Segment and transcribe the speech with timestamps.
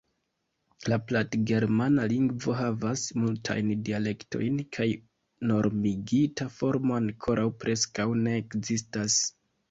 [0.91, 4.87] La platgermana lingvo havas multajn dialektojn kaj
[5.51, 9.19] normigita formo ankoraŭ preskaŭ ne ekzistas.